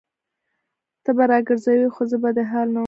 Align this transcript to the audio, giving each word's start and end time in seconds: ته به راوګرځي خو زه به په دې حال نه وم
ته 1.03 1.11
به 1.17 1.23
راوګرځي 1.31 1.79
خو 1.93 2.01
زه 2.11 2.17
به 2.21 2.29
په 2.31 2.35
دې 2.35 2.43
حال 2.51 2.67
نه 2.75 2.77
وم 2.77 2.79